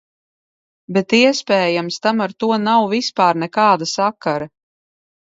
Bet 0.97 1.15
iespējams 1.17 2.01
tam 2.07 2.25
ar 2.27 2.35
to 2.45 2.51
nav 2.65 2.89
vispār 2.97 3.43
nekāda 3.45 3.93
sakara. 3.97 4.55